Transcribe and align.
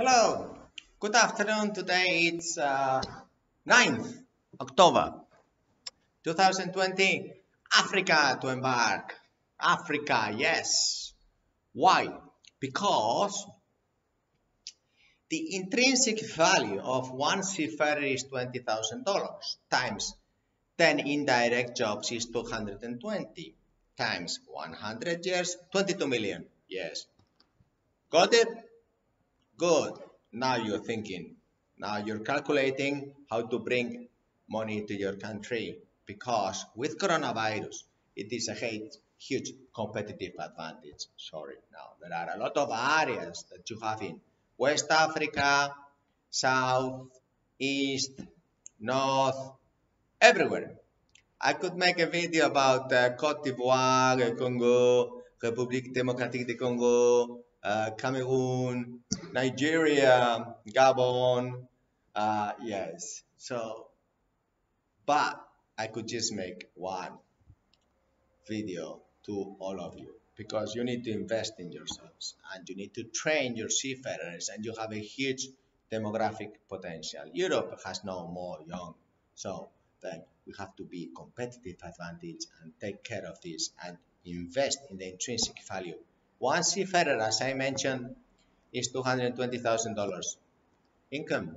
Hello, 0.00 0.54
good 1.00 1.16
afternoon. 1.16 1.74
Today 1.74 2.30
it's 2.30 2.56
uh, 2.56 3.02
9th 3.68 4.22
October 4.60 5.14
2020. 6.22 7.32
Africa 7.76 8.38
to 8.40 8.46
embark. 8.46 9.16
Africa, 9.60 10.32
yes. 10.36 11.12
Why? 11.72 12.16
Because 12.60 13.44
the 15.30 15.56
intrinsic 15.56 16.24
value 16.30 16.78
of 16.78 17.10
one 17.10 17.42
seafarer 17.42 18.04
is 18.04 18.24
$20,000 18.32 19.02
times 19.68 20.14
10 20.78 21.00
indirect 21.00 21.76
jobs 21.76 22.12
is 22.12 22.26
220 22.26 23.56
times 23.96 24.38
100 24.46 25.26
years, 25.26 25.56
22 25.72 26.06
million. 26.06 26.44
Yes. 26.68 27.04
Got 28.12 28.32
it? 28.32 28.67
Good. 29.58 29.94
Now 30.32 30.54
you're 30.54 30.78
thinking. 30.78 31.34
Now 31.78 31.96
you're 31.96 32.20
calculating 32.20 33.12
how 33.28 33.42
to 33.42 33.58
bring 33.58 34.06
money 34.48 34.82
to 34.86 34.94
your 34.94 35.14
country 35.14 35.78
because 36.06 36.64
with 36.76 36.96
coronavirus, 36.96 37.82
it 38.14 38.32
is 38.32 38.46
a 38.48 38.54
huge 39.18 39.50
competitive 39.74 40.34
advantage. 40.38 41.06
Sorry. 41.16 41.56
Now 41.72 41.98
there 42.00 42.16
are 42.16 42.36
a 42.36 42.38
lot 42.38 42.56
of 42.56 42.70
areas 42.70 43.46
that 43.50 43.68
you 43.68 43.80
have 43.80 44.00
in 44.00 44.20
West 44.56 44.92
Africa, 44.92 45.74
South, 46.30 47.10
East, 47.58 48.12
North, 48.78 49.40
everywhere. 50.20 50.76
I 51.40 51.54
could 51.54 51.74
make 51.74 51.98
a 51.98 52.06
video 52.06 52.46
about 52.46 52.92
uh, 52.92 53.10
Cote 53.16 53.42
d'Ivoire, 53.42 54.36
Congo, 54.38 55.22
République 55.42 55.92
démocratique 55.92 56.46
du 56.46 56.56
Congo, 56.56 57.40
uh, 57.64 57.90
Cameroon, 57.98 59.00
Nigeria, 59.32 60.54
Gabon. 60.68 61.66
Uh, 62.14 62.52
yes, 62.62 63.22
so, 63.36 63.88
but 65.06 65.40
I 65.76 65.86
could 65.86 66.08
just 66.08 66.32
make 66.32 66.66
one 66.74 67.12
video 68.48 69.00
to 69.26 69.56
all 69.60 69.80
of 69.80 69.96
you 69.98 70.14
because 70.36 70.74
you 70.74 70.84
need 70.84 71.04
to 71.04 71.12
invest 71.12 71.54
in 71.58 71.70
yourselves 71.70 72.34
and 72.54 72.68
you 72.68 72.74
need 72.76 72.94
to 72.94 73.04
train 73.04 73.56
your 73.56 73.68
seafarers 73.68 74.48
and 74.48 74.64
you 74.64 74.74
have 74.78 74.92
a 74.92 74.98
huge 74.98 75.48
demographic 75.92 76.50
potential. 76.68 77.22
Europe 77.32 77.80
has 77.84 78.04
no 78.04 78.26
more 78.26 78.58
young, 78.66 78.94
so 79.34 79.68
then 80.02 80.22
we 80.46 80.52
have 80.58 80.74
to 80.76 80.84
be 80.84 81.10
competitive 81.16 81.76
advantage 81.82 82.46
and 82.62 82.72
take 82.80 83.04
care 83.04 83.26
of 83.26 83.40
this 83.42 83.70
and 83.84 83.96
invest 84.24 84.78
in 84.90 84.96
the 84.98 85.08
intrinsic 85.10 85.56
value 85.68 85.96
one 86.38 86.62
seafarer, 86.62 87.20
as 87.20 87.42
I 87.42 87.54
mentioned, 87.54 88.14
is 88.72 88.92
$220,000 88.92 90.36
income 91.10 91.56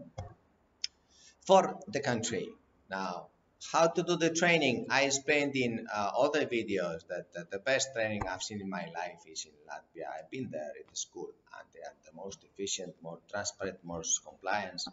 for 1.45 1.80
the 1.88 2.00
country. 2.00 2.50
Now, 2.90 3.28
how 3.72 3.88
to 3.88 4.03
do 4.03 4.16
the 4.16 4.31
training? 4.31 4.88
I 4.90 5.03
explained 5.03 5.56
in 5.56 5.88
uh, 5.94 6.12
other 6.18 6.45
videos 6.45 7.08
that, 7.09 7.31
that, 7.34 7.52
the 7.52 7.59
best 7.59 7.94
training 7.94 8.23
I've 8.28 8.42
seen 8.42 8.59
in 8.59 8.70
my 8.70 8.86
life 8.95 9.22
is 9.28 9.45
in 9.45 9.52
Latvia. 9.70 10.08
I've 10.18 10.31
been 10.31 10.50
there 10.50 10.73
in 10.76 10.84
the 10.90 10.95
school 10.95 11.30
and 11.58 11.68
they 11.73 11.81
are 11.81 11.94
the 12.06 12.16
most 12.16 12.44
efficient, 12.44 12.95
more 13.02 13.20
transparent, 13.31 13.80
more 13.84 14.03
compliance. 14.25 14.88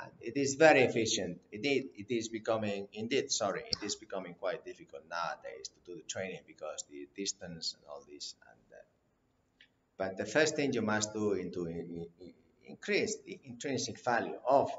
And 0.00 0.12
it 0.20 0.36
is 0.36 0.54
very 0.54 0.82
efficient. 0.82 1.40
Indeed, 1.50 1.88
it 1.96 2.10
is 2.10 2.28
becoming, 2.28 2.88
indeed, 2.92 3.32
sorry, 3.32 3.64
it 3.66 3.82
is 3.84 3.96
becoming 3.96 4.34
quite 4.34 4.64
difficult 4.64 5.02
nowadays 5.10 5.68
to 5.68 5.90
do 5.90 5.96
the 5.96 6.06
training 6.06 6.40
because 6.46 6.84
the 6.90 7.08
distance 7.16 7.74
and 7.74 7.82
all 7.88 8.02
this. 8.08 8.34
And 8.48 8.55
but 9.98 10.16
the 10.16 10.26
first 10.26 10.56
thing 10.56 10.72
you 10.72 10.82
must 10.82 11.12
do 11.12 11.32
is 11.32 11.52
to 11.54 11.66
increase 12.66 13.16
the 13.24 13.38
intrinsic 13.44 13.98
value 14.04 14.38
of 14.48 14.70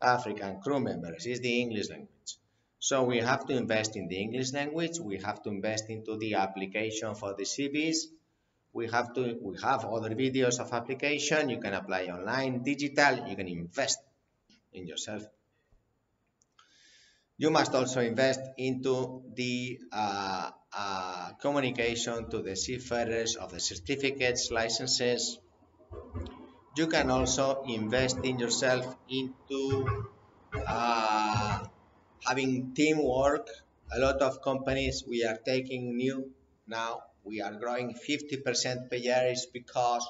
African 0.00 0.60
crew 0.60 0.80
members 0.80 1.26
is 1.26 1.40
the 1.40 1.60
English 1.60 1.88
language. 1.90 2.38
So 2.78 3.04
we 3.04 3.18
have 3.18 3.46
to 3.46 3.56
invest 3.56 3.96
in 3.96 4.08
the 4.08 4.16
English 4.16 4.52
language. 4.52 4.98
We 4.98 5.18
have 5.18 5.42
to 5.44 5.48
invest 5.48 5.88
into 5.88 6.18
the 6.18 6.34
application 6.34 7.14
for 7.14 7.34
the 7.34 7.44
CVs. 7.44 8.08
We 8.74 8.88
have 8.88 9.14
to. 9.14 9.38
We 9.40 9.56
have 9.62 9.84
other 9.84 10.10
videos 10.10 10.58
of 10.60 10.72
application. 10.72 11.48
You 11.48 11.60
can 11.60 11.72
apply 11.72 12.06
online, 12.06 12.62
digital. 12.62 13.28
You 13.28 13.36
can 13.36 13.48
invest 13.48 14.00
in 14.72 14.86
yourself. 14.86 15.24
You 17.36 17.50
must 17.50 17.72
also 17.74 18.00
invest 18.00 18.40
into 18.58 19.22
the 19.34 19.78
uh, 19.92 20.50
uh, 20.72 21.32
communication 21.40 22.28
to 22.30 22.42
the 22.42 22.56
seafarers 22.56 23.36
of 23.36 23.52
the 23.52 23.60
certificates, 23.60 24.50
licenses. 24.50 25.38
You 26.76 26.88
can 26.88 27.10
also 27.10 27.62
invest 27.62 28.18
in 28.24 28.38
yourself 28.38 28.96
into 29.08 30.04
uh, 30.54 31.66
having 32.26 32.74
teamwork. 32.74 33.48
A 33.92 33.98
lot 33.98 34.22
of 34.22 34.42
companies 34.42 35.04
we 35.06 35.24
are 35.24 35.38
taking 35.38 35.96
new 35.96 36.34
now. 36.66 37.02
We 37.24 37.40
are 37.40 37.54
growing 37.54 37.94
50% 37.94 38.90
per 38.90 38.96
year 38.96 39.28
is 39.30 39.46
because 39.52 40.06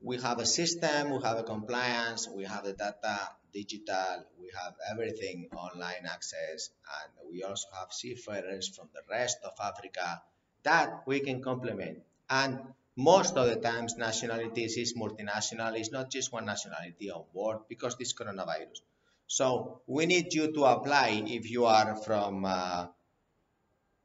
we 0.00 0.18
have 0.18 0.38
a 0.40 0.46
system, 0.46 1.10
we 1.10 1.22
have 1.22 1.38
a 1.38 1.44
compliance, 1.44 2.28
we 2.28 2.44
have 2.44 2.64
the 2.64 2.74
data 2.74 3.35
digital, 3.56 4.24
we 4.40 4.48
have 4.60 4.74
everything 4.92 5.48
online 5.56 6.04
access, 6.16 6.70
and 6.96 7.10
we 7.30 7.42
also 7.42 7.68
have 7.78 7.92
seafarers 7.92 8.68
from 8.68 8.88
the 8.94 9.02
rest 9.10 9.38
of 9.44 9.52
Africa 9.70 10.22
that 10.62 11.02
we 11.06 11.20
can 11.20 11.40
complement. 11.42 11.98
And 12.28 12.58
most 12.96 13.36
of 13.36 13.46
the 13.48 13.56
times 13.56 13.96
nationalities 13.96 14.76
is 14.76 14.94
multinational, 14.94 15.78
it's 15.78 15.92
not 15.92 16.10
just 16.10 16.32
one 16.32 16.46
nationality 16.46 17.10
on 17.10 17.24
board 17.32 17.58
because 17.68 17.96
this 17.96 18.12
coronavirus. 18.12 18.80
So 19.26 19.80
we 19.86 20.06
need 20.06 20.32
you 20.34 20.52
to 20.52 20.64
apply 20.64 21.22
if 21.26 21.50
you 21.50 21.64
are 21.66 21.96
from 21.96 22.44
uh, 22.44 22.86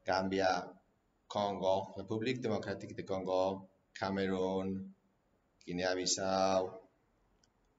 Gambia, 0.06 0.68
Congo, 1.28 1.94
Republic 1.96 2.42
Democratic 2.42 2.98
of 2.98 3.06
Congo, 3.06 3.68
Cameroon, 3.98 4.94
Guinea-Bissau, 5.66 6.72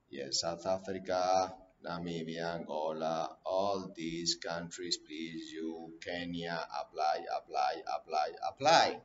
yes, 0.10 0.42
South 0.42 0.66
Africa, 0.66 1.54
Namibia, 1.86 2.56
Angola, 2.56 3.38
all 3.46 3.92
these 3.96 4.36
countries, 4.36 4.98
please, 4.98 5.52
you, 5.52 5.94
Kenya, 6.02 6.66
apply, 6.82 7.26
apply, 7.38 7.82
apply, 7.96 8.28
apply. 8.50 9.00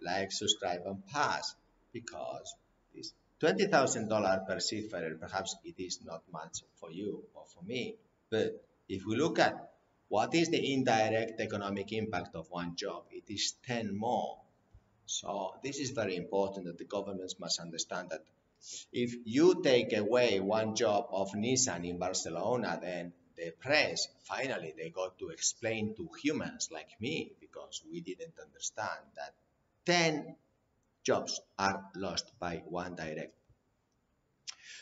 Like, 0.00 0.32
subscribe, 0.32 0.82
and 0.86 1.06
pass 1.06 1.54
because 1.92 2.54
this 2.94 3.12
$20,000 3.40 4.46
per 4.46 4.60
seafarer, 4.60 5.16
perhaps 5.16 5.56
it 5.64 5.74
is 5.78 6.00
not 6.04 6.22
much 6.32 6.62
for 6.80 6.90
you 6.90 7.24
or 7.34 7.44
for 7.46 7.62
me. 7.64 7.96
But 8.30 8.64
if 8.88 9.04
we 9.04 9.16
look 9.16 9.38
at 9.38 9.72
what 10.08 10.34
is 10.34 10.48
the 10.48 10.72
indirect 10.72 11.40
economic 11.40 11.92
impact 11.92 12.34
of 12.36 12.50
one 12.50 12.76
job, 12.76 13.04
it 13.10 13.24
is 13.28 13.54
10 13.66 13.96
more. 13.96 14.38
So 15.06 15.54
this 15.62 15.78
is 15.78 15.90
very 15.90 16.16
important 16.16 16.66
that 16.66 16.78
the 16.78 16.84
governments 16.84 17.40
must 17.40 17.58
understand 17.60 18.10
that 18.10 18.24
if 18.92 19.14
you 19.24 19.62
take 19.62 19.92
away 19.96 20.40
one 20.40 20.74
job 20.74 21.06
of 21.10 21.32
Nissan 21.32 21.88
in 21.88 21.98
Barcelona, 21.98 22.78
then 22.80 23.12
the 23.36 23.50
press 23.58 24.08
finally 24.24 24.74
they 24.76 24.90
got 24.90 25.18
to 25.18 25.30
explain 25.30 25.94
to 25.96 26.08
humans 26.22 26.68
like 26.70 26.90
me 27.00 27.32
because 27.40 27.82
we 27.90 28.00
didn't 28.00 28.34
understand 28.40 29.00
that 29.16 29.34
10 29.86 30.36
jobs 31.02 31.40
are 31.58 31.84
lost 31.96 32.32
by 32.38 32.62
one 32.66 32.94
direct. 32.94 33.34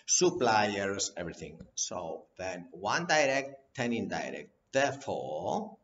Suppliers 0.06 1.12
everything. 1.16 1.58
So 1.74 2.26
then 2.36 2.66
one 2.72 3.06
direct 3.06 3.74
10 3.76 3.92
indirect. 3.92 4.50
Therefore 4.72 5.76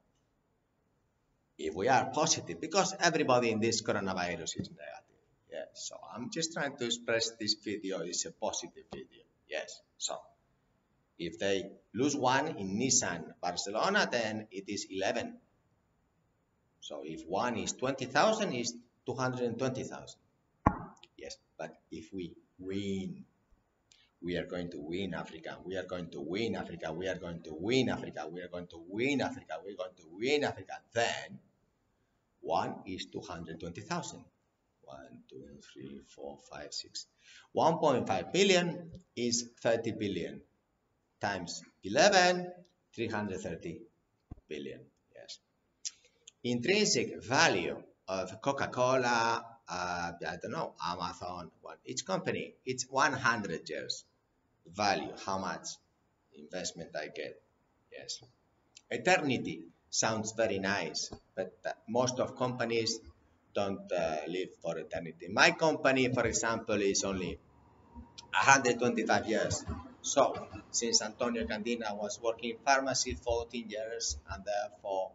if 1.58 1.74
we 1.74 1.88
are 1.88 2.10
positive 2.12 2.60
because 2.60 2.94
everybody 3.00 3.50
in 3.50 3.60
this 3.60 3.80
coronavirus 3.80 4.60
is 4.60 4.68
there 4.76 5.05
So 5.74 5.96
I'm 6.14 6.30
just 6.30 6.52
trying 6.52 6.76
to 6.76 6.84
express 6.84 7.30
this 7.38 7.54
video 7.54 8.00
is 8.00 8.24
a 8.26 8.32
positive 8.32 8.84
video. 8.92 9.22
Yes, 9.48 9.80
so 9.98 10.16
if 11.18 11.38
they 11.38 11.70
lose 11.94 12.16
one 12.16 12.48
in 12.58 12.78
Nissan 12.78 13.32
Barcelona, 13.40 14.08
then 14.10 14.48
it 14.50 14.68
is 14.68 14.86
11. 14.90 15.38
So 16.80 17.02
if 17.04 17.26
one 17.26 17.56
is 17.56 17.72
20,000, 17.72 18.52
is 18.52 18.74
220,000. 19.06 20.18
Yes, 21.16 21.36
but 21.58 21.76
if 21.90 22.12
we 22.12 22.34
win, 22.58 23.24
we 24.22 24.36
are 24.36 24.46
going 24.46 24.70
to 24.70 24.78
win 24.78 25.14
Africa. 25.14 25.58
We 25.64 25.76
are 25.76 25.84
going 25.84 26.10
to 26.10 26.20
win 26.20 26.56
Africa. 26.56 26.92
We 26.92 27.08
are 27.08 27.18
going 27.18 27.42
to 27.42 27.54
win 27.54 27.88
Africa. 27.88 28.28
We 28.30 28.40
are 28.42 28.48
going 28.48 28.66
to 28.68 28.82
win 28.88 29.20
Africa. 29.20 29.58
We 29.64 29.72
are 29.72 29.76
going 29.76 29.94
to 29.96 30.04
win 30.12 30.44
Africa. 30.44 30.80
Then 30.92 31.38
one 32.40 32.76
is 32.86 33.06
220,000. 33.06 34.24
1, 34.86 34.96
2, 35.28 35.36
3, 35.74 36.00
4, 36.08 36.38
5, 36.50 36.74
6. 36.74 37.06
1.5 37.56 38.32
billion 38.32 38.90
is 39.16 39.50
30 39.60 39.92
billion 39.92 40.40
times 41.20 41.62
11, 41.84 42.52
330 42.94 43.80
billion. 44.48 44.80
Yes. 45.14 45.38
Intrinsic 46.44 47.22
value 47.22 47.82
of 48.08 48.40
Coca-Cola, 48.40 49.44
uh, 49.68 50.12
I 50.28 50.36
don't 50.40 50.52
know, 50.52 50.74
Amazon, 50.84 51.50
one, 51.62 51.76
each 51.84 52.04
company, 52.06 52.54
it's 52.64 52.84
100 52.84 53.68
years. 53.68 54.04
value, 54.74 55.12
how 55.24 55.38
much 55.38 55.68
investment 56.38 56.90
I 56.96 57.08
get. 57.08 57.40
Yes. 57.92 58.22
Eternity 58.90 59.64
sounds 59.90 60.32
very 60.32 60.58
nice, 60.58 61.10
but 61.34 61.52
most 61.88 62.20
of 62.20 62.36
companies 62.36 62.98
don't 63.56 63.90
uh, 63.90 64.20
live 64.28 64.52
for 64.60 64.76
eternity. 64.76 65.28
My 65.32 65.52
company, 65.52 66.12
for 66.12 66.26
example, 66.28 66.76
is 66.82 67.02
only 67.04 67.38
125 68.36 69.26
years. 69.26 69.64
So, 70.02 70.46
since 70.70 71.00
Antonio 71.00 71.46
Candina 71.48 71.96
was 71.96 72.20
working 72.22 72.50
in 72.50 72.58
pharmacy 72.60 73.14
14 73.16 73.70
years, 73.70 74.18
and 74.30 74.44
therefore 74.44 75.12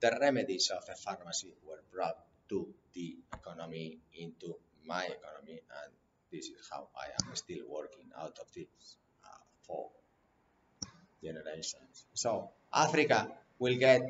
the 0.00 0.18
remedies 0.20 0.70
of 0.74 0.82
a 0.90 0.96
pharmacy 0.96 1.54
were 1.64 1.82
brought 1.94 2.18
to 2.50 2.66
the 2.94 3.16
economy 3.32 3.98
into 4.18 4.56
my 4.84 5.04
economy, 5.06 5.62
and 5.62 5.90
this 6.32 6.46
is 6.50 6.68
how 6.70 6.88
I 6.98 7.14
am 7.14 7.34
still 7.34 7.64
working 7.70 8.10
out 8.18 8.36
of 8.42 8.46
this 8.52 8.98
uh, 9.24 9.42
four 9.66 9.88
generations. 11.22 12.04
So 12.12 12.50
Africa 12.74 13.30
will 13.58 13.78
get 13.78 14.02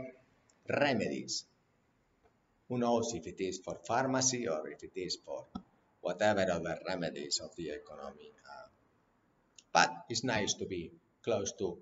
remedies. 0.68 1.44
Who 2.74 2.80
knows 2.80 3.14
if 3.14 3.28
it 3.28 3.40
is 3.40 3.58
for 3.58 3.78
pharmacy 3.86 4.48
or 4.48 4.68
if 4.68 4.82
it 4.82 4.96
is 4.96 5.16
for 5.24 5.46
whatever 6.00 6.44
other 6.50 6.76
remedies 6.88 7.38
of 7.38 7.54
the 7.54 7.70
economy. 7.70 8.32
Uh, 8.50 8.66
but 9.72 9.90
it's 10.08 10.24
nice 10.24 10.54
to 10.54 10.66
be 10.66 10.90
close 11.22 11.52
to 11.60 11.78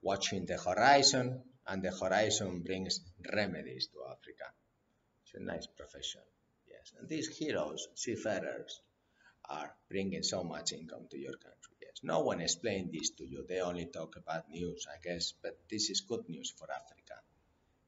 watching 0.00 0.46
the 0.46 0.56
horizon, 0.56 1.42
and 1.66 1.82
the 1.82 1.90
horizon 1.90 2.60
brings 2.60 3.02
remedies 3.30 3.88
to 3.88 3.98
Africa. 4.10 4.46
It's 5.26 5.34
a 5.34 5.40
nice 5.40 5.66
profession, 5.66 6.22
yes. 6.66 6.94
And 6.98 7.06
these 7.06 7.28
heroes, 7.36 7.86
seafarers, 7.94 8.80
are 9.50 9.70
bringing 9.90 10.22
so 10.22 10.42
much 10.42 10.72
income 10.72 11.08
to 11.10 11.18
your 11.18 11.34
country. 11.34 11.76
Yes, 11.82 12.00
no 12.02 12.20
one 12.20 12.40
explained 12.40 12.90
this 12.90 13.10
to 13.18 13.26
you. 13.26 13.44
They 13.46 13.60
only 13.60 13.84
talk 13.84 14.16
about 14.16 14.48
news, 14.48 14.86
I 14.90 14.96
guess, 15.06 15.34
but 15.42 15.58
this 15.68 15.90
is 15.90 16.00
good 16.00 16.26
news 16.26 16.50
for 16.56 16.68
Africa. 16.72 17.20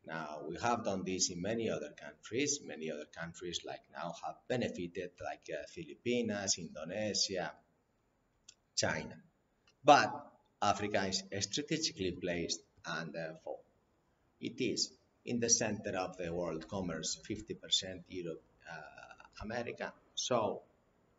Now, 0.04 0.40
we 0.48 0.56
have 0.56 0.84
done 0.84 1.04
this 1.04 1.30
in 1.30 1.40
many 1.40 1.70
other 1.70 1.92
countries. 1.96 2.60
Many 2.64 2.90
other 2.90 3.06
countries 3.06 3.60
like 3.64 3.82
now 3.92 4.14
have 4.24 4.36
benefited, 4.48 5.10
like 5.22 5.48
uh, 5.52 5.62
Philippines, 5.68 6.58
Indonesia, 6.58 7.52
China. 8.74 9.16
But 9.84 10.10
Africa 10.60 11.06
is 11.06 11.44
strategically 11.44 12.12
placed 12.12 12.62
and 12.86 13.12
therefore 13.12 13.58
it 14.40 14.60
is 14.60 14.92
in 15.24 15.38
the 15.38 15.50
center 15.50 15.96
of 15.96 16.16
the 16.16 16.32
world 16.32 16.68
commerce, 16.68 17.18
50% 17.28 18.02
Europe, 18.08 18.42
uh, 18.70 19.44
America. 19.44 19.92
So 20.14 20.62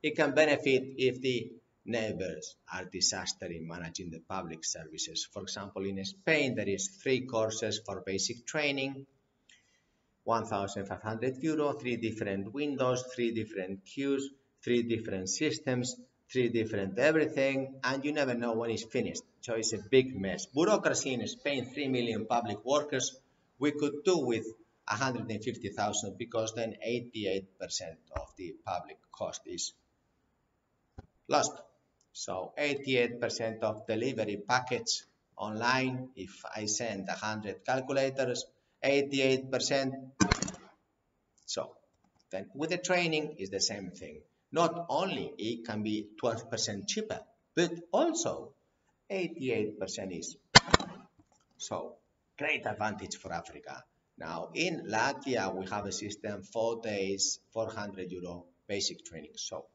it 0.01 0.15
can 0.15 0.33
benefit 0.33 0.95
if 0.97 1.21
the 1.21 1.53
neighbors 1.85 2.55
are 2.73 2.85
disaster 2.85 3.45
in 3.45 3.67
managing 3.67 4.09
the 4.09 4.19
public 4.19 4.63
services. 4.63 5.27
For 5.31 5.41
example, 5.43 5.85
in 5.85 6.03
Spain, 6.05 6.55
there 6.55 6.69
is 6.69 6.87
three 7.01 7.25
courses 7.25 7.81
for 7.85 8.01
basic 8.05 8.45
training, 8.45 9.05
1,500 10.23 11.43
euro, 11.43 11.73
three 11.73 11.97
different 11.97 12.53
windows, 12.53 13.03
three 13.13 13.33
different 13.33 13.85
queues, 13.85 14.29
three 14.63 14.83
different 14.83 15.29
systems, 15.29 15.95
three 16.31 16.49
different 16.49 16.97
everything, 16.97 17.79
and 17.83 18.05
you 18.05 18.13
never 18.13 18.33
know 18.33 18.53
when 18.53 18.69
it's 18.69 18.85
finished. 18.85 19.23
So 19.41 19.55
it's 19.55 19.73
a 19.73 19.79
big 19.91 20.19
mess. 20.19 20.45
Bureaucracy 20.45 21.13
in 21.13 21.27
Spain, 21.27 21.69
3 21.73 21.89
million 21.89 22.25
public 22.25 22.63
workers, 22.63 23.15
we 23.59 23.71
could 23.71 24.03
do 24.05 24.17
with 24.19 24.45
150,000 24.87 26.17
because 26.17 26.53
then 26.55 26.75
88% 26.85 27.45
of 28.15 28.27
the 28.37 28.55
public 28.65 28.97
cost 29.11 29.41
is 29.45 29.73
lost. 31.27 31.51
So 32.13 32.53
88% 32.59 33.61
of 33.61 33.87
delivery 33.87 34.37
packets 34.47 35.05
online, 35.35 36.09
if 36.15 36.43
I 36.55 36.65
send 36.65 37.07
100 37.07 37.65
calculators, 37.65 38.45
88%. 38.83 39.91
So 41.45 41.71
then 42.31 42.49
with 42.53 42.69
the 42.69 42.77
training 42.77 43.35
is 43.39 43.49
the 43.49 43.59
same 43.59 43.89
thing. 43.89 44.21
Not 44.51 44.85
only 44.89 45.33
it 45.37 45.65
can 45.65 45.81
be 45.81 46.07
12% 46.21 46.87
cheaper, 46.87 47.19
but 47.55 47.71
also 47.91 48.53
88% 49.11 50.17
is. 50.17 50.37
So 51.57 51.95
great 52.37 52.65
advantage 52.67 53.17
for 53.17 53.33
Africa. 53.33 53.83
Now 54.19 54.49
in 54.53 54.85
Latvia, 54.87 55.53
we 55.53 55.65
have 55.65 55.85
a 55.85 55.91
system, 55.91 56.43
four 56.43 56.81
days, 56.81 57.39
400 57.53 58.11
euro 58.11 58.45
basic 58.67 59.03
training. 59.03 59.31
So 59.35 59.65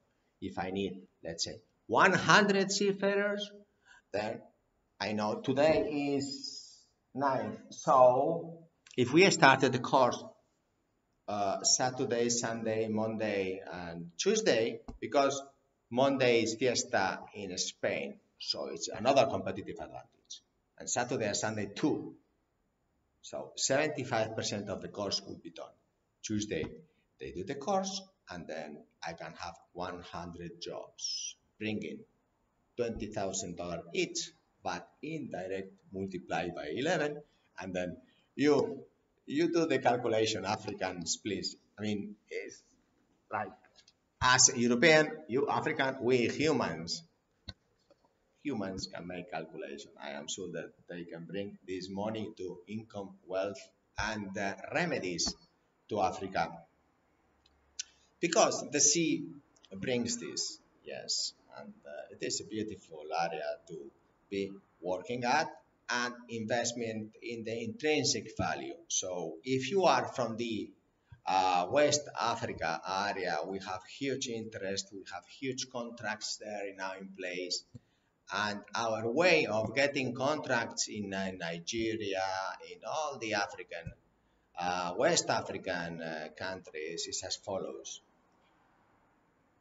if 0.41 0.57
I 0.59 0.71
need, 0.71 1.03
let's 1.25 1.45
say, 1.45 1.61
100 1.89 2.71
seafarers, 2.71 3.51
then 4.13 4.41
I 5.01 5.13
know 5.13 5.41
today 5.41 6.17
is 6.17 6.85
9. 7.15 7.59
So 7.71 8.69
if 8.97 9.13
we 9.13 9.29
started 9.31 9.73
the 9.73 9.79
course 9.79 10.23
uh, 11.29 11.63
Saturday, 11.63 12.31
Sunday, 12.31 12.89
Monday, 12.89 13.61
and 13.71 14.11
Tuesday, 14.17 14.81
because 15.01 15.43
Monday 15.91 16.43
is 16.43 16.55
fiesta 16.55 17.21
in 17.35 17.57
Spain, 17.59 18.19
so 18.39 18.69
it's 18.73 18.89
another 18.89 19.27
competitive 19.27 19.77
advantage. 19.81 20.43
And 20.79 20.89
Saturday 20.89 21.27
and 21.27 21.37
Sunday 21.37 21.71
too. 21.75 22.15
So 23.23 23.53
75% 23.59 24.69
of 24.69 24.81
the 24.81 24.89
course 24.89 25.21
would 25.27 25.43
be 25.43 25.51
done. 25.51 25.75
Tuesday, 26.23 26.65
they 27.21 27.33
do 27.33 27.45
the 27.45 27.57
course, 27.57 28.01
and 28.31 28.47
then 28.47 28.79
I 29.07 29.13
can 29.13 29.35
have 29.39 29.55
100 29.73 30.63
jobs, 30.63 31.37
bringing 31.59 31.99
$20,000 32.79 33.83
each, 33.95 34.31
but 34.63 34.89
indirect 35.03 35.73
multiply 35.93 36.49
by 36.49 36.69
11, 36.75 37.21
and 37.61 37.75
then 37.75 37.97
you 38.37 38.85
you 39.27 39.53
do 39.53 39.67
the 39.67 39.79
calculation, 39.79 40.45
Africans, 40.47 41.19
please. 41.19 41.57
I 41.79 41.83
mean, 41.83 42.17
it's 42.31 42.63
like 43.31 43.51
as 44.23 44.51
European, 44.57 45.11
you 45.29 45.49
African, 45.49 45.97
we 46.01 46.29
humans, 46.29 47.03
humans 48.43 48.89
can 48.93 49.07
make 49.07 49.31
calculation. 49.31 49.91
I 50.03 50.11
am 50.11 50.29
sure 50.29 50.51
that 50.53 50.71
they 50.89 51.05
can 51.05 51.25
bring 51.25 51.59
this 51.67 51.89
money 51.91 52.31
to 52.39 52.59
income, 52.69 53.11
wealth, 53.27 53.61
and 53.99 54.37
uh, 54.39 54.55
remedies 54.75 55.35
to 55.91 56.01
Africa 56.01 56.51
because 58.21 58.65
the 58.71 58.81
sea 58.81 59.25
brings 59.73 60.19
this 60.19 60.59
yes 60.85 61.33
and 61.61 61.73
uh, 61.87 62.15
it 62.15 62.19
is 62.25 62.41
a 62.41 62.45
beautiful 62.45 63.05
area 63.25 63.51
to 63.69 63.77
be 64.31 64.51
working 64.81 65.25
at 65.25 65.49
and 65.91 66.15
investment 66.29 67.11
in 67.23 67.45
the 67.45 67.65
intrinsic 67.65 68.31
value 68.37 68.77
so 68.89 69.37
if 69.45 69.71
you 69.71 69.85
are 69.85 70.07
from 70.07 70.37
the 70.37 70.71
uh, 71.29 71.67
West 71.71 72.09
Africa 72.19 72.81
area, 72.89 73.37
we 73.47 73.59
have 73.59 73.83
huge 73.85 74.29
interest, 74.29 74.89
we 74.93 75.05
have 75.13 75.25
huge 75.27 75.69
contracts 75.71 76.39
there 76.39 76.75
now 76.77 76.93
in 76.99 77.09
place. 77.19 77.65
And 78.33 78.61
our 78.75 79.11
way 79.11 79.47
of 79.47 79.75
getting 79.75 80.15
contracts 80.15 80.89
in 80.89 81.13
uh, 81.13 81.31
Nigeria, 81.39 82.25
in 82.73 82.79
all 82.87 83.19
the 83.19 83.35
African, 83.35 83.93
uh, 84.59 84.95
West 84.97 85.29
African 85.29 86.01
uh, 86.03 86.29
countries 86.39 87.07
is 87.07 87.23
as 87.27 87.37
follows. 87.37 88.01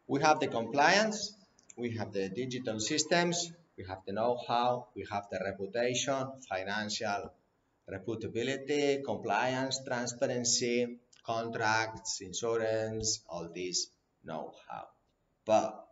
We 0.08 0.22
have 0.22 0.39
the 0.39 0.48
compliance, 0.48 1.34
we 1.77 1.96
have 1.96 2.12
the 2.12 2.29
digital 2.29 2.79
systems, 2.79 3.51
we 3.77 3.86
have 3.88 4.00
the 4.05 4.12
know-how, 4.12 4.88
we 4.96 5.05
have 5.12 5.27
the 5.31 5.39
reputation, 5.39 6.27
financial 6.50 7.31
reputability, 7.89 9.03
compliance, 9.05 9.81
transparency, 9.88 10.98
contracts, 11.24 12.22
insurance, 12.22 13.22
all 13.29 13.50
this 13.53 13.88
know-how. 14.25 14.88
But 15.46 15.88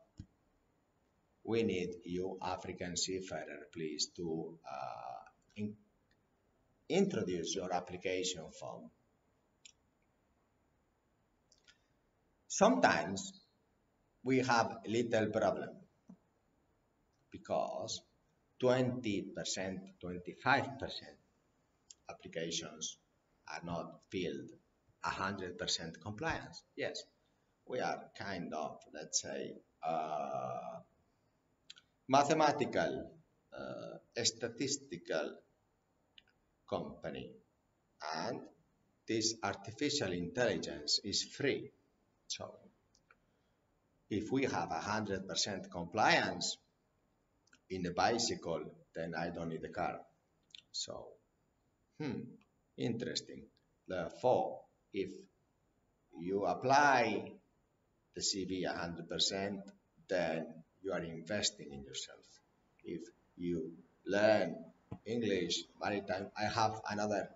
we 1.43 1.61
need 1.61 1.89
you, 2.03 2.37
African 2.41 2.97
seafarer, 2.97 3.67
please, 3.71 4.07
to 4.17 4.57
uh, 4.69 5.29
in 5.55 5.75
introduce 6.89 7.55
your 7.55 7.73
application 7.73 8.43
form. 8.59 8.89
Sometimes 12.47 13.33
we 14.25 14.39
have 14.39 14.79
little 14.87 15.27
problem 15.27 15.69
because 17.31 18.01
20%, 18.61 19.31
25% 20.03 20.91
applications 22.09 22.97
are 23.47 23.61
not 23.63 23.99
filled 24.09 24.49
100% 25.05 26.01
compliance. 26.01 26.63
Yes, 26.75 27.03
we 27.67 27.79
are 27.79 28.01
kind 28.17 28.51
of, 28.53 28.79
let's 28.93 29.21
say, 29.21 29.53
uh, 29.87 30.79
mathematical, 32.09 33.11
uh, 33.55 34.23
statistical 34.23 35.35
company. 36.67 37.29
And 38.15 38.41
this 39.07 39.35
artificial 39.43 40.11
intelligence 40.13 40.99
is 41.03 41.23
free. 41.23 41.69
So 42.27 42.55
if 44.09 44.31
we 44.31 44.43
have 44.43 44.69
100% 44.69 45.71
compliance, 45.71 46.57
in 47.69 47.83
the 47.83 47.91
bicycle, 47.91 48.61
then 48.95 49.13
I 49.15 49.29
don't 49.29 49.49
need 49.49 49.63
a 49.63 49.69
car. 49.69 49.99
So, 50.71 51.07
hmm, 51.99 52.21
interesting. 52.77 53.43
Therefore, 53.87 54.61
if 54.93 55.11
you 56.17 56.45
apply 56.45 57.31
the 58.13 58.21
CV 58.21 58.63
100%, 58.65 59.61
then 60.07 60.47
you 60.83 60.91
are 60.93 61.03
investing 61.03 61.71
in 61.71 61.83
yourself. 61.83 62.23
If 62.83 63.01
you 63.37 63.71
learn 64.05 64.55
English 65.05 65.63
maritime, 65.81 66.27
I 66.37 66.45
have 66.45 66.81
another 66.89 67.29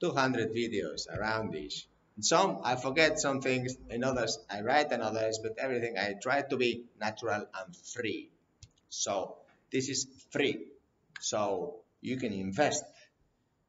200 0.00 0.54
videos 0.54 1.08
around 1.08 1.52
this. 1.52 1.86
Some 2.20 2.60
I 2.62 2.76
forget 2.76 3.18
some 3.18 3.40
things, 3.40 3.76
in 3.90 4.04
others 4.04 4.38
I 4.50 4.60
write 4.60 4.92
and 4.92 5.02
others, 5.02 5.40
but 5.42 5.58
everything 5.58 5.96
I 5.98 6.14
try 6.20 6.42
to 6.42 6.56
be 6.56 6.84
natural 7.00 7.46
and 7.54 7.76
free. 7.76 8.30
So 8.88 9.36
this 9.70 9.88
is 9.88 10.06
free. 10.30 10.66
So 11.20 11.76
you 12.00 12.16
can 12.16 12.32
invest 12.32 12.84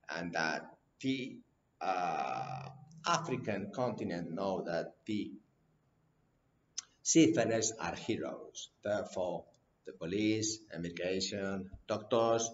and 0.10 0.34
that 0.34 0.76
the 1.02 1.38
uh, 1.82 2.70
African 3.06 3.72
continent 3.74 4.32
know 4.32 4.64
that 4.66 4.96
the 5.06 5.32
seafarers 7.02 7.74
are 7.80 7.96
heroes. 7.96 8.70
Therefore, 8.84 9.46
the 9.86 9.94
police, 9.94 10.60
immigration, 10.74 11.70
doctors, 11.88 12.50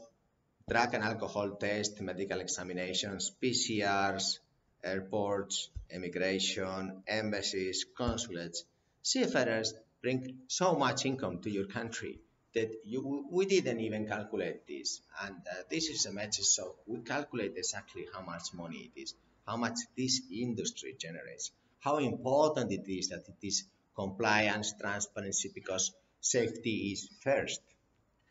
drug 0.68 0.94
and 0.94 1.04
alcohol 1.04 1.52
tests, 1.60 2.02
medical 2.02 2.40
examinations, 2.40 3.32
PCRs, 3.42 4.40
airports, 4.84 5.70
immigration, 5.92 7.04
embassies, 7.08 7.86
consulates, 7.98 8.64
seafarers 9.02 9.74
bring 10.02 10.38
so 10.48 10.76
much 10.76 11.06
income 11.06 11.40
to 11.40 11.50
your 11.50 11.66
country 11.66 12.20
that 12.54 12.72
you, 12.84 13.28
we 13.32 13.46
didn't 13.46 13.80
even 13.80 14.08
calculate 14.08 14.68
this. 14.68 15.02
And 15.24 15.36
uh, 15.36 15.64
this 15.70 15.90
is 15.90 16.06
a 16.06 16.12
message, 16.12 16.46
so 16.46 16.76
we 16.88 17.00
calculate 17.00 17.54
exactly 17.58 18.08
how 18.14 18.22
much 18.22 18.54
money 18.54 18.92
it 18.96 19.00
is, 19.00 19.14
how 19.46 19.58
much 19.58 19.78
this 19.98 20.22
industry 20.32 20.96
generates, 20.98 21.52
how 21.80 21.98
important 21.98 22.72
it 22.72 22.88
is 22.88 23.10
that 23.10 23.28
it 23.28 23.46
is 23.46 23.66
compliance, 23.96 24.74
transparency, 24.80 25.52
because 25.54 25.92
safety 26.22 26.92
is 26.92 27.10
first. 27.22 27.62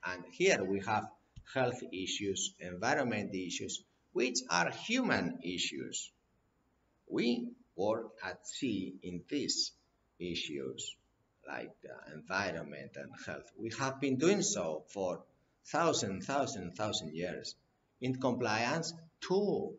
And 0.04 0.24
here 0.30 0.64
we 0.64 0.80
have 0.80 1.08
health 1.54 1.82
issues, 1.92 2.54
environment 2.60 3.34
issues, 3.34 3.82
which 4.12 4.40
are 4.50 4.70
human 4.70 5.38
issues. 5.42 6.10
We 7.10 7.48
work 7.76 8.10
at 8.24 8.46
sea 8.46 8.94
in 9.02 9.22
these 9.28 9.72
issues 10.18 10.96
like 11.46 11.70
the 11.82 12.12
environment 12.14 12.92
and 12.96 13.10
health. 13.24 13.50
We 13.56 13.70
have 13.78 14.00
been 14.00 14.16
doing 14.16 14.42
so 14.42 14.84
for 14.88 15.22
thousand, 15.66 16.22
thousand, 16.22 16.72
thousand 16.72 17.14
years. 17.14 17.54
In 18.00 18.16
compliance, 18.20 18.92
too. 19.20 19.74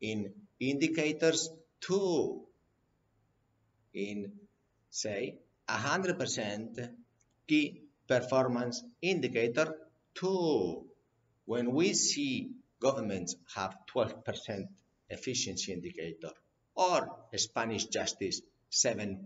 In 0.00 0.32
indicators, 0.60 1.50
too. 1.80 2.42
In, 3.94 4.32
say, 4.90 5.38
100% 5.68 6.90
key 7.48 7.82
performance 8.06 8.82
indicator, 9.02 9.74
too. 10.14 10.84
When 11.44 11.72
we 11.72 11.94
see 11.94 12.52
governments 12.80 13.34
have 13.54 13.74
12% 13.94 14.68
efficiency 15.08 15.72
indicator 15.72 16.30
or 16.74 17.08
Spanish 17.36 17.86
justice 17.86 18.40
7%, 18.70 19.24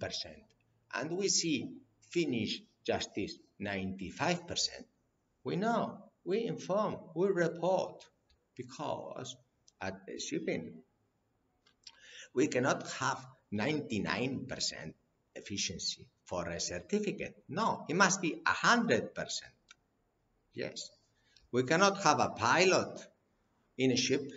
and 0.95 1.17
we 1.17 1.29
see 1.29 1.71
Finnish 2.11 2.63
justice 2.85 3.39
95%. 3.61 4.69
We 5.45 5.57
know, 5.57 5.99
we 6.25 6.47
inform, 6.47 6.97
we 7.15 7.29
report, 7.29 8.05
because 8.57 9.37
at 9.81 10.07
the 10.07 10.19
shipping, 10.19 10.83
we 12.35 12.47
cannot 12.49 12.89
have 12.93 13.25
99% 13.53 14.95
efficiency 15.35 16.07
for 16.25 16.49
a 16.49 16.61
certificate. 16.61 17.43
No, 17.49 17.85
it 17.89 17.97
must 17.97 18.23
be 18.23 18.41
100%. 18.47 19.11
Yes. 20.55 20.91
We 21.51 21.65
cannot 21.65 22.03
have 22.03 22.21
a 22.21 22.31
pilot 22.31 22.99
in 23.77 23.91
a 23.91 23.97
ship 23.97 24.31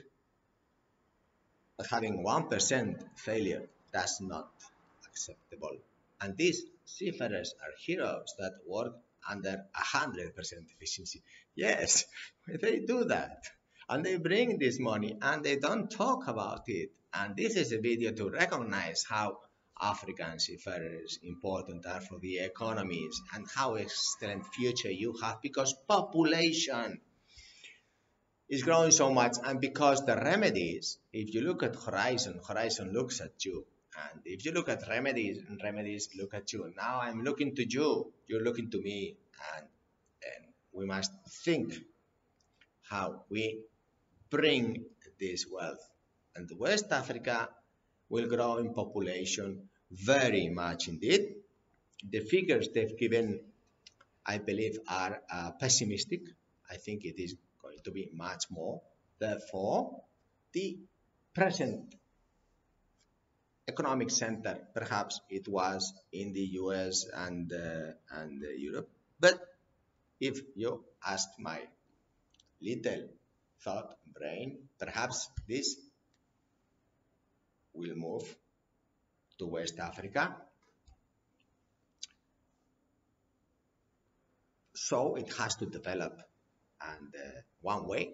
having 1.90 2.24
1% 2.24 3.04
failure. 3.16 3.64
That's 3.92 4.22
not 4.22 4.50
acceptable. 5.08 5.78
And 6.22 6.38
these 6.38 6.64
seafarers 6.86 7.54
are 7.62 7.74
heroes 7.80 8.34
that 8.40 8.54
work 8.68 8.94
under 9.30 9.66
100% 9.76 10.34
efficiency. 10.76 11.22
Yes, 11.56 12.06
they 12.48 12.80
do 12.80 13.06
that. 13.06 13.44
And 13.90 14.06
they 14.06 14.18
bring 14.18 14.58
this 14.58 14.80
money 14.80 15.18
and 15.22 15.44
they 15.44 15.58
don't 15.58 15.90
talk 15.90 16.28
about 16.28 16.64
it. 16.68 16.92
And 17.14 17.36
this 17.36 17.56
is 17.56 17.72
a 17.72 17.80
video 17.80 18.12
to 18.12 18.30
recognize 18.30 19.06
how 19.08 19.40
African 19.82 20.40
seafarers 20.40 21.20
important 21.22 21.86
are 21.86 22.02
for 22.02 22.18
the 22.20 22.40
economies 22.40 23.22
and 23.34 23.46
how 23.54 23.76
excellent 23.76 24.46
future 24.48 24.92
you 24.92 25.14
have 25.22 25.42
because 25.42 25.74
population 25.88 27.02
is 28.50 28.64
growing 28.64 28.92
so 28.92 29.12
much 29.12 29.38
and 29.44 29.60
because 29.60 30.06
the 30.06 30.16
remedies, 30.16 30.98
if 31.12 31.34
you 31.34 31.42
look 31.42 31.64
at 31.64 31.76
Horizon, 31.76 32.40
Horizon 32.48 32.94
looks 32.94 33.22
at 33.22 33.44
you 33.44 33.66
and 33.98 34.22
if 34.26 34.46
you 34.46 34.52
look 34.52 34.70
at 34.70 34.88
remedies, 34.90 35.42
and 35.48 35.60
remedies 35.64 36.10
look 36.18 36.34
at 36.34 36.52
you. 36.54 36.74
Now 36.76 37.00
I'm 37.02 37.24
looking 37.24 37.56
to 37.56 37.66
you, 37.66 38.12
you're 38.28 38.44
looking 38.44 38.70
to 38.72 38.82
me, 38.82 39.16
and, 39.56 39.66
and 40.24 40.46
we 40.74 40.86
must 40.86 41.12
think 41.44 41.74
how 42.90 43.24
we 43.30 43.62
bring 44.30 44.86
this 45.20 45.46
wealth. 45.50 45.90
And 46.36 46.50
West 46.58 46.92
Africa 46.92 47.50
will 48.10 48.28
grow 48.28 48.58
in 48.58 48.74
population 48.74 49.70
very 49.92 50.50
much 50.50 50.88
indeed. 50.88 51.36
The 52.10 52.20
figures 52.20 52.70
they've 52.74 52.98
given, 52.98 53.40
I 54.26 54.40
believe, 54.40 54.78
are 54.88 55.22
uh, 55.32 55.52
pessimistic. 55.52 56.22
I 56.70 56.76
think 56.76 57.06
it 57.06 57.22
is 57.22 57.36
to 57.86 57.92
be 57.92 58.10
much 58.14 58.52
more. 58.52 58.82
Therefore, 59.20 60.04
the 60.52 60.78
present 61.34 61.96
economic 63.68 64.10
center. 64.10 64.58
Perhaps 64.74 65.22
it 65.30 65.48
was 65.48 65.94
in 66.12 66.34
the 66.34 66.46
US 66.62 67.06
and, 67.14 67.52
uh, 67.52 67.92
and 68.12 68.44
Europe. 68.58 68.90
But 69.20 69.40
if 70.20 70.40
you 70.56 70.84
ask 71.06 71.30
my 71.40 71.62
little 72.62 73.10
thought 73.62 73.98
brain, 74.14 74.70
perhaps 74.80 75.30
this 75.48 75.76
will 77.74 77.96
move 77.96 78.36
to 79.40 79.48
West 79.48 79.80
Africa. 79.80 80.36
So 84.74 85.16
it 85.16 85.34
has 85.38 85.56
to 85.56 85.66
develop. 85.66 86.22
And 86.82 87.14
uh, 87.16 87.42
one 87.62 87.88
way, 87.88 88.14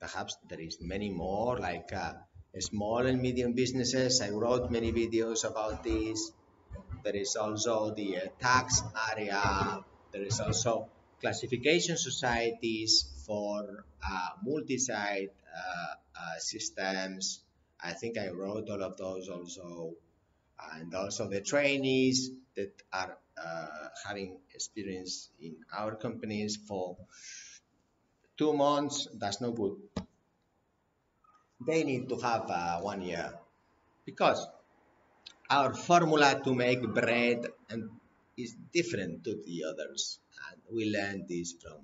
perhaps 0.00 0.36
there 0.48 0.60
is 0.60 0.78
many 0.80 1.10
more 1.10 1.58
like 1.58 1.92
uh, 1.92 2.14
small 2.60 3.06
and 3.06 3.20
medium 3.20 3.52
businesses. 3.52 4.20
I 4.20 4.30
wrote 4.30 4.70
many 4.70 4.92
videos 4.92 5.48
about 5.48 5.82
this. 5.84 6.32
There 7.04 7.16
is 7.16 7.36
also 7.36 7.94
the 7.94 8.18
uh, 8.18 8.20
tax 8.40 8.82
area. 9.10 9.84
There 10.12 10.22
is 10.22 10.40
also 10.40 10.88
classification 11.20 11.96
societies 11.96 13.06
for 13.26 13.84
uh, 14.04 14.28
multi-site 14.44 15.32
uh, 15.32 15.94
uh, 16.20 16.38
systems. 16.38 17.40
I 17.82 17.92
think 17.92 18.18
I 18.18 18.28
wrote 18.28 18.68
all 18.68 18.82
of 18.82 18.96
those 18.96 19.28
also. 19.28 19.94
And 20.74 20.94
also 20.94 21.28
the 21.28 21.40
trainees 21.40 22.30
that 22.54 22.72
are 22.92 23.18
having 24.06 24.38
experience 24.54 25.30
in 25.40 25.56
our 25.76 25.96
companies 25.96 26.56
for 26.56 26.96
two 28.36 28.52
months, 28.52 29.08
that's 29.14 29.40
no 29.40 29.52
good. 29.52 29.76
They 31.66 31.84
need 31.84 32.08
to 32.08 32.16
have 32.16 32.50
uh, 32.50 32.80
one 32.80 33.02
year. 33.02 33.34
Because 34.04 34.46
our 35.48 35.74
formula 35.74 36.40
to 36.44 36.54
make 36.54 36.82
bread 36.94 37.46
and 37.70 37.90
is 38.36 38.54
different 38.72 39.24
to 39.24 39.36
the 39.46 39.64
others. 39.68 40.18
And 40.50 40.60
we 40.74 40.90
learned 40.90 41.28
this 41.28 41.54
from 41.62 41.78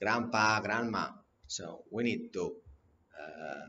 grandpa 0.00 0.60
grandma. 0.60 1.08
So 1.46 1.82
we 1.90 2.04
need 2.04 2.32
to 2.34 2.54
uh, 3.20 3.66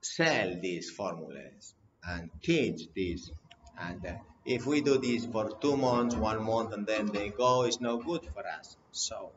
sell 0.00 0.56
these 0.60 0.90
formulas 0.90 1.74
and 2.06 2.30
teach 2.42 2.88
this. 2.94 3.30
And 3.78 4.04
uh, 4.06 4.14
if 4.44 4.66
we 4.66 4.80
do 4.80 4.98
this 4.98 5.26
for 5.26 5.50
two 5.60 5.76
months 5.76 6.14
one 6.14 6.42
month 6.44 6.72
and 6.72 6.86
then 6.86 7.06
they 7.06 7.30
go 7.30 7.64
it's 7.64 7.80
no 7.80 7.98
good 7.98 8.22
for 8.32 8.44
us. 8.46 8.76
So 8.92 9.32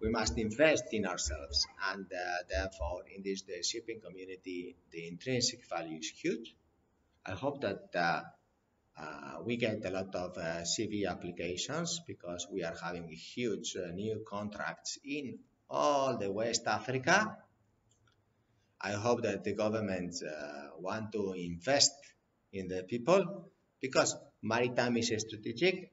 we 0.00 0.08
must 0.08 0.38
invest 0.38 0.84
in 0.92 1.06
ourselves 1.06 1.66
and 1.92 2.06
uh, 2.12 2.42
therefore 2.48 3.02
in 3.14 3.22
this 3.22 3.42
the 3.42 3.62
shipping 3.62 4.00
community 4.00 4.76
the 4.90 5.06
intrinsic 5.08 5.68
value 5.68 5.98
is 5.98 6.10
huge 6.10 6.54
i 7.26 7.32
hope 7.32 7.60
that 7.60 7.88
uh, 7.94 8.22
uh, 9.00 9.40
we 9.44 9.56
get 9.56 9.84
a 9.84 9.90
lot 9.90 10.14
of 10.14 10.36
uh, 10.36 10.60
CV 10.62 11.08
applications 11.08 12.00
because 12.06 12.46
we 12.52 12.62
are 12.62 12.74
having 12.82 13.08
huge 13.08 13.76
uh, 13.76 13.90
new 13.92 14.22
contracts 14.28 14.98
in 15.04 15.38
all 15.70 16.18
the 16.18 16.30
West 16.30 16.66
Africa. 16.66 17.38
I 18.80 18.92
hope 18.92 19.22
that 19.22 19.44
the 19.44 19.54
government 19.54 20.14
uh, 20.22 20.76
want 20.78 21.12
to 21.12 21.32
invest 21.32 21.92
in 22.52 22.68
the 22.68 22.82
people 22.82 23.50
because 23.80 24.16
maritime 24.42 24.96
is 24.98 25.14
strategic. 25.18 25.92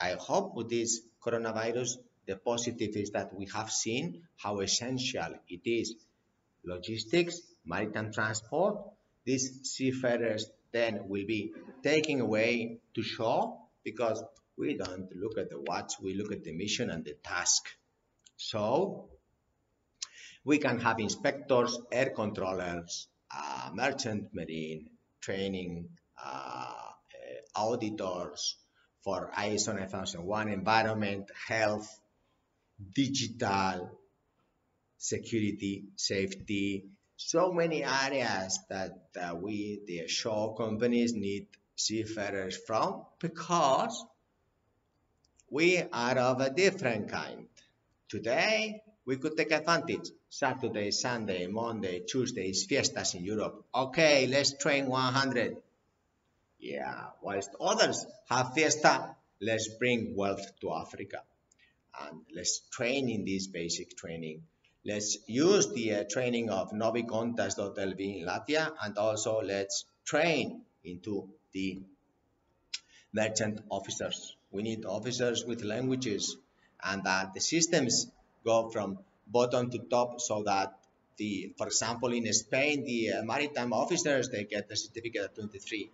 I 0.00 0.16
hope 0.18 0.54
with 0.54 0.70
this 0.70 1.00
coronavirus, 1.22 1.98
the 2.26 2.36
positive 2.36 2.96
is 2.96 3.10
that 3.10 3.34
we 3.34 3.46
have 3.54 3.70
seen 3.70 4.22
how 4.36 4.60
essential 4.60 5.34
it 5.48 5.60
is 5.64 5.94
logistics, 6.64 7.40
maritime 7.64 8.12
transport. 8.12 8.78
These 9.24 9.70
seafarers 9.70 10.50
then 10.72 11.08
will 11.08 11.26
be 11.26 11.52
taken 11.82 12.20
away 12.20 12.78
to 12.94 13.02
shore 13.02 13.58
because 13.84 14.22
we 14.56 14.76
don't 14.76 15.14
look 15.16 15.38
at 15.38 15.50
the 15.50 15.60
watch, 15.60 15.94
we 16.02 16.14
look 16.14 16.32
at 16.32 16.44
the 16.44 16.52
mission 16.52 16.90
and 16.90 17.04
the 17.04 17.14
task. 17.14 17.68
So 18.36 19.08
we 20.44 20.58
can 20.58 20.80
have 20.80 20.98
inspectors, 21.00 21.78
air 21.90 22.10
controllers, 22.10 23.08
uh, 23.34 23.70
merchant 23.72 24.34
marine, 24.34 24.90
training, 25.20 25.88
uh, 26.22 26.28
uh 26.28 27.60
auditors 27.60 28.56
for 29.02 29.30
ISO 29.36 29.74
9001 29.74 30.48
environment, 30.48 31.30
health, 31.48 32.00
digital, 32.92 33.98
security, 34.98 35.84
safety, 35.96 36.84
so 37.16 37.52
many 37.52 37.84
areas 37.84 38.58
that 38.68 39.08
uh, 39.20 39.34
we, 39.34 39.80
the 39.86 40.08
shore 40.08 40.56
companies, 40.56 41.14
need 41.14 41.46
seafarers 41.76 42.56
from 42.56 43.04
because 43.18 44.04
we 45.50 45.82
are 45.92 46.18
of 46.18 46.40
a 46.40 46.50
different 46.50 47.08
kind. 47.08 47.46
Today, 48.08 48.82
we 49.06 49.16
could 49.16 49.36
take 49.36 49.52
advantage. 49.52 50.10
Saturday, 50.28 50.90
Sunday, 50.90 51.46
Monday, 51.46 52.00
Tuesday 52.00 52.48
is 52.48 52.64
fiestas 52.64 53.14
in 53.14 53.24
Europe. 53.24 53.64
Okay, 53.74 54.26
let's 54.26 54.56
train 54.58 54.86
100. 54.86 55.56
Yeah, 56.58 57.10
whilst 57.22 57.50
others 57.60 58.04
have 58.28 58.54
fiesta, 58.54 59.14
let's 59.40 59.68
bring 59.78 60.16
wealth 60.16 60.58
to 60.60 60.72
Africa. 60.72 61.22
And 62.02 62.20
let's 62.34 62.60
train 62.70 63.08
in 63.08 63.24
this 63.24 63.46
basic 63.46 63.96
training 63.96 64.42
Let's 64.86 65.16
use 65.26 65.72
the 65.72 65.94
uh, 65.94 66.04
training 66.04 66.50
of 66.50 66.70
novikontas.lv 66.70 68.00
in 68.00 68.26
Latvia 68.26 68.70
and 68.82 68.98
also 68.98 69.40
let's 69.40 69.86
train 70.04 70.60
into 70.84 71.30
the 71.52 71.80
merchant 73.10 73.60
officers. 73.70 74.36
We 74.50 74.62
need 74.62 74.84
officers 74.84 75.42
with 75.46 75.62
languages 75.62 76.36
and 76.82 77.02
that 77.04 77.32
the 77.32 77.40
systems 77.40 78.08
go 78.44 78.68
from 78.68 78.98
bottom 79.26 79.70
to 79.70 79.78
top 79.78 80.20
so 80.20 80.42
that 80.42 80.74
the, 81.16 81.54
for 81.56 81.66
example, 81.66 82.12
in 82.12 82.30
Spain, 82.34 82.84
the 82.84 83.12
uh, 83.12 83.22
maritime 83.22 83.72
officers, 83.72 84.28
they 84.28 84.44
get 84.44 84.68
the 84.68 84.76
certificate 84.76 85.22
at 85.22 85.34
23. 85.34 85.90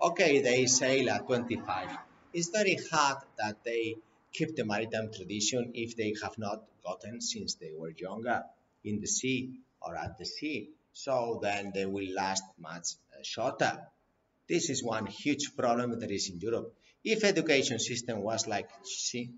Okay, 0.00 0.40
they 0.40 0.64
sail 0.64 1.10
at 1.10 1.26
25. 1.26 1.90
It's 2.32 2.48
very 2.48 2.78
hard 2.90 3.18
that 3.36 3.62
they 3.64 3.96
keep 4.32 4.56
the 4.56 4.64
maritime 4.64 5.10
tradition 5.12 5.72
if 5.74 5.96
they 5.96 6.14
have 6.22 6.36
not 6.38 6.62
gotten 6.84 7.20
since 7.20 7.54
they 7.54 7.72
were 7.76 7.90
younger 7.90 8.42
in 8.84 9.00
the 9.00 9.06
sea 9.06 9.50
or 9.82 9.96
at 9.96 10.18
the 10.18 10.24
sea. 10.24 10.70
So 10.92 11.40
then 11.42 11.72
they 11.74 11.86
will 11.86 12.12
last 12.14 12.44
much 12.58 12.88
uh, 13.12 13.22
shorter. 13.22 13.80
This 14.48 14.70
is 14.70 14.82
one 14.82 15.06
huge 15.06 15.56
problem 15.56 16.00
that 16.00 16.10
is 16.10 16.28
in 16.28 16.40
Europe. 16.40 16.74
If 17.04 17.24
education 17.24 17.78
system 17.78 18.20
was 18.22 18.46
like 18.46 18.68
see, 18.82 19.30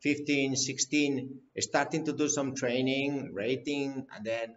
15, 0.00 0.56
16, 0.56 1.40
starting 1.58 2.04
to 2.04 2.12
do 2.12 2.28
some 2.28 2.54
training, 2.54 3.32
rating, 3.32 4.06
and 4.14 4.24
then 4.24 4.54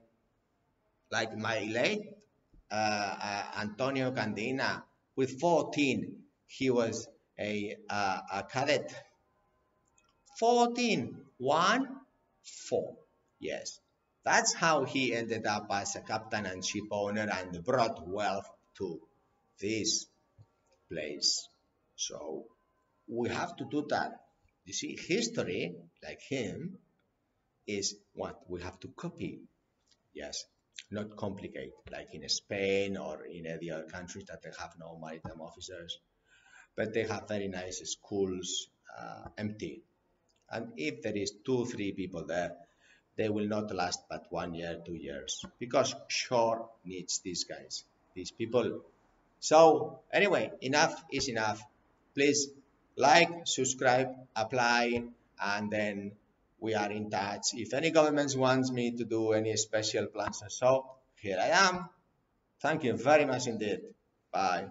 like 1.11 1.35
my 1.37 1.59
late 1.59 2.13
uh, 2.69 2.73
uh, 2.75 3.43
Antonio 3.61 4.11
Candina, 4.11 4.83
with 5.15 5.39
14, 5.39 6.15
he 6.47 6.69
was 6.69 7.07
a, 7.39 7.77
uh, 7.89 8.19
a 8.33 8.43
cadet. 8.43 8.93
14, 10.39 11.17
1, 11.37 11.87
4. 12.69 12.95
Yes, 13.39 13.79
that's 14.23 14.53
how 14.53 14.83
he 14.83 15.13
ended 15.13 15.45
up 15.45 15.67
as 15.71 15.95
a 15.95 16.01
captain 16.01 16.45
and 16.45 16.63
ship 16.63 16.85
owner 16.91 17.27
and 17.31 17.63
brought 17.63 18.07
wealth 18.07 18.49
to 18.77 18.99
this 19.59 20.05
place. 20.91 21.47
So 21.95 22.45
we 23.07 23.29
have 23.29 23.55
to 23.57 23.65
do 23.65 23.85
that. 23.89 24.21
You 24.65 24.73
see, 24.73 24.97
history, 24.97 25.75
like 26.03 26.21
him, 26.21 26.77
is 27.65 27.95
what 28.13 28.39
we 28.49 28.61
have 28.61 28.79
to 28.81 28.89
copy. 28.89 29.39
Yes, 30.13 30.45
not 30.91 31.15
complicate, 31.15 31.71
like 31.91 32.13
in 32.13 32.27
Spain 32.29 32.97
or 32.97 33.25
in 33.25 33.45
any 33.45 33.71
other 33.71 33.85
countries 33.85 34.25
that 34.27 34.41
they 34.41 34.51
have 34.59 34.73
no 34.79 34.99
maritime 35.01 35.41
officers, 35.41 35.99
but 36.75 36.93
they 36.93 37.03
have 37.03 37.27
very 37.27 37.47
nice 37.47 37.81
schools 37.85 38.67
uh, 38.99 39.29
empty. 39.37 39.83
And 40.51 40.71
if 40.77 41.01
there 41.01 41.15
is 41.15 41.31
two, 41.45 41.65
three 41.65 41.91
people 41.91 42.25
there, 42.25 42.55
they 43.15 43.29
will 43.29 43.47
not 43.47 43.73
last 43.73 44.01
but 44.09 44.27
one 44.29 44.53
year, 44.53 44.79
two 44.85 44.95
years, 44.95 45.43
because 45.59 45.95
shore 46.07 46.69
needs 46.85 47.19
these 47.19 47.43
guys, 47.43 47.83
these 48.13 48.31
people. 48.31 48.81
So 49.39 49.99
anyway, 50.13 50.51
enough 50.61 51.03
is 51.11 51.27
enough. 51.27 51.61
Please 52.13 52.49
like, 52.95 53.29
subscribe, 53.45 54.09
apply, 54.35 55.03
and 55.41 55.71
then 55.71 56.11
we 56.59 56.73
are 56.73 56.91
in 56.91 57.09
touch. 57.09 57.53
If 57.53 57.73
any 57.73 57.91
governments 57.91 58.35
wants 58.35 58.71
me 58.71 58.91
to 58.97 59.03
do 59.03 59.33
any 59.33 59.55
special 59.57 60.07
plans 60.07 60.41
and 60.41 60.51
so, 60.51 60.85
here 61.21 61.37
I 61.39 61.67
am. 61.67 61.89
Thank 62.59 62.83
you 62.83 62.93
very 62.93 63.25
much 63.25 63.47
indeed. 63.47 63.81
Bye. 64.31 64.67